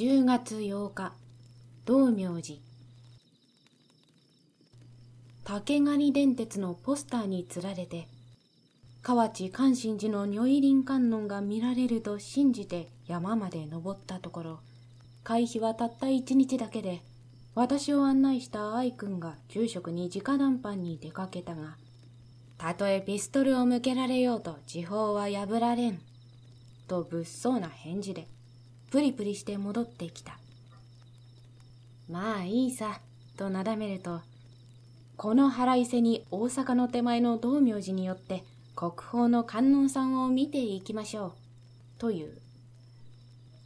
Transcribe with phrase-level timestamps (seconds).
[0.00, 1.12] 10月8日
[1.84, 2.58] 道明寺。
[5.44, 8.08] 竹狩電鉄のポスターにつられて
[9.02, 14.60] 河内関心寺の如意輪観音が見られると信じて山まで登ったところ
[15.22, 17.02] 会費はたった一日だけで
[17.54, 21.76] 私を案内した愛くんが住職に直談判に出かけたが
[22.56, 26.00] たとえピストルを向けられようと時報は破られん
[26.88, 28.28] と物騒な返事で
[28.90, 30.38] プリプリして戻ってきた。
[32.10, 33.00] まあいいさ
[33.36, 34.20] となだめると
[35.16, 38.42] この腹いせに大阪の手前の道明寺によって
[38.74, 41.32] 国宝の観音さんを見ていきましょう
[41.98, 42.36] という。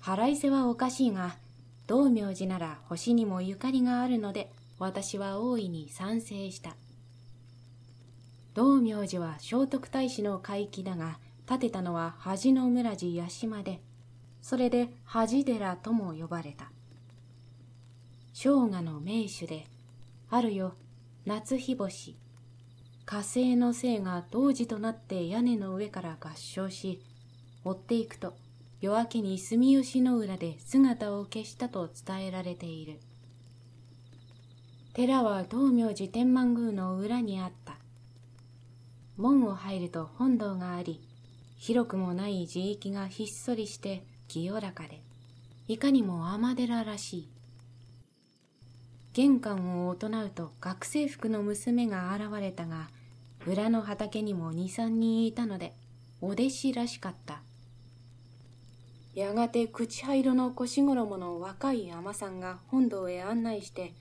[0.00, 1.36] 腹いせはおかしいが
[1.86, 6.76] 道明寺なら星にもゆかりがあるので私は大いに賛成した。
[8.52, 13.80] 道明寺は聖徳太子の海域だが建てたのは恥の村寺八島で
[14.44, 16.70] それで恥寺とも呼ばれた。
[18.34, 19.66] 生姜の名手で
[20.28, 20.74] あるよ
[21.24, 22.14] 夏日星
[23.06, 27.00] 火星の精が同時となって屋根の上から合唱し
[27.64, 28.34] 追っていくと
[28.82, 33.00] 夜明けに住吉の浦で姿を消したと伝えられている。
[34.92, 37.78] 寺は道明寺天満宮の裏にあった。
[39.16, 41.00] 門を入ると本堂があり
[41.56, 45.00] 広くもない地域がひっそりして清らかで
[45.68, 47.28] いかにも尼寺らしい。
[49.12, 52.88] 玄関を大人うと学生服の娘が現れたが
[53.46, 55.72] 裏の畑にも二三人いたので
[56.20, 57.42] お弟子らしかった。
[59.14, 63.92] やがて口灰色の腰衣の若い海女さんが本堂へ案内して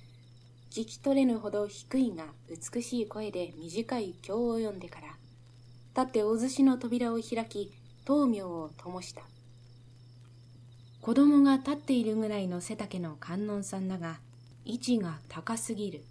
[0.72, 5.09] 聞き取れぬほど低いが美しい声で短い経を読んでから
[5.95, 7.72] 立ってお寿司の扉を開き
[8.04, 9.22] 灯明を灯した。
[11.04, 14.20] 子供が立っているぐらいの背丈の観音さんだが
[14.64, 16.02] 位置が高すぎる。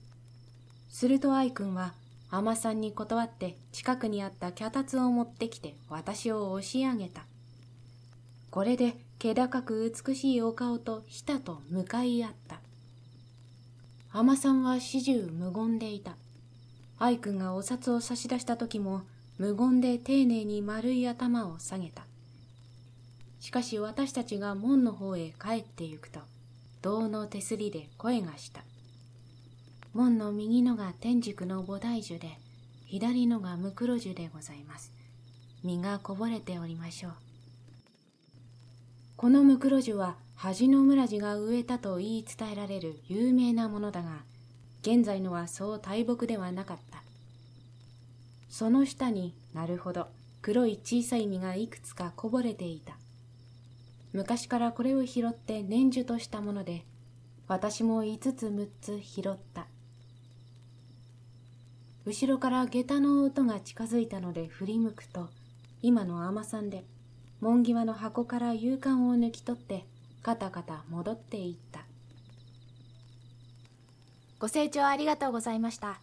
[0.90, 1.94] すると愛くんは、
[2.30, 7.22] 海さんに断って近くにあった脚立を持ってきて私を押し上げた。
[8.50, 12.60] これで気高く美しいお顔とひたと向かい合った。
[14.12, 16.16] 海さんは始終無言でいた。
[16.98, 19.04] 愛くんがお札を差し出した時も
[19.38, 22.04] 無言で丁寧に丸い頭を下げた。
[23.42, 26.20] しかし私たちが門の方へ帰ってゆくと、
[26.80, 28.62] 銅の手すりで声がした。
[29.92, 32.38] 門の右のが天竺の菩提樹で、
[32.86, 34.92] 左のがムクロ樹でございます。
[35.64, 37.12] 実がこぼれておりましょう。
[39.16, 44.20] このムクロ樹は恥の村地が植えたと言い伝えられる有名なものだが、
[44.82, 47.02] 現在のはそう大木ではなかった。
[48.48, 50.06] その下になるほど
[50.42, 53.01] 黒い小さい実がいくつかこぼれていた。
[54.12, 56.84] 昔からこれを拾って年中としたもので、
[57.48, 59.66] 私も五つ六つ拾った。
[62.04, 65.30] 後ろから下駄の音が近づいたので振り向くと、
[65.82, 66.84] 今の海さんで、
[67.40, 69.86] 門際の箱から勇敢を抜き取って、
[70.22, 71.84] カタカタ戻っていった。
[74.38, 76.00] ご清聴ありがとうございました。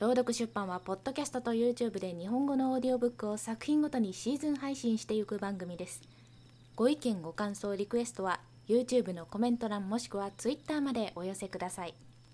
[0.00, 6.02] 朗読出版は、ポッドキャストと YouTube で日本語のオーディオブックを作品ごとにシーズン配信していく番組です。
[6.74, 11.94] ご意見ご感想リクエストは YouTube のコメント欄もしくは Twitter までお寄せください。